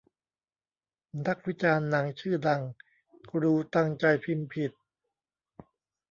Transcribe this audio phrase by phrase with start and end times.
[1.27, 2.61] นักวิจารณ์หนังชื่อดัง
[3.29, 4.71] กรูตั้งใจพิมพ์ผิด